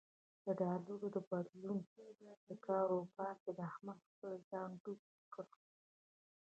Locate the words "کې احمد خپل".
3.43-4.31